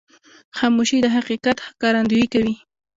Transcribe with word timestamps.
خاموشي، 0.57 0.97
د 1.03 1.07
حقیقت 1.15 1.57
ښکارندویي 1.67 2.27
کوي. 2.33 2.55